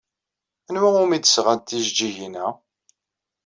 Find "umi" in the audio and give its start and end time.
1.03-1.17